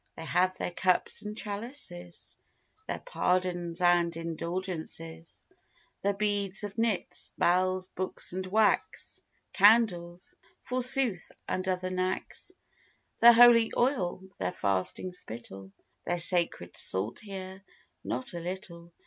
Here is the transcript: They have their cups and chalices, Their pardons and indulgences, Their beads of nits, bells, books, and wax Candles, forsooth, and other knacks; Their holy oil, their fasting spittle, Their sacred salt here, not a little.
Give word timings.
They 0.15 0.25
have 0.25 0.57
their 0.57 0.71
cups 0.71 1.21
and 1.21 1.37
chalices, 1.37 2.35
Their 2.87 2.97
pardons 3.05 3.81
and 3.81 4.17
indulgences, 4.17 5.47
Their 6.01 6.15
beads 6.15 6.63
of 6.63 6.79
nits, 6.79 7.31
bells, 7.37 7.87
books, 7.87 8.33
and 8.33 8.43
wax 8.47 9.21
Candles, 9.53 10.35
forsooth, 10.63 11.31
and 11.47 11.67
other 11.67 11.91
knacks; 11.91 12.51
Their 13.19 13.33
holy 13.33 13.71
oil, 13.77 14.23
their 14.39 14.51
fasting 14.51 15.11
spittle, 15.11 15.71
Their 16.05 16.19
sacred 16.19 16.75
salt 16.77 17.19
here, 17.19 17.63
not 18.03 18.33
a 18.33 18.39
little. 18.39 18.91